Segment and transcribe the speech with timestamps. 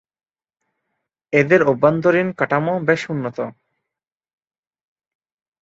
[1.33, 3.37] এদের অভ্যন্তরীণ কাঠামো বেশ উন্নত।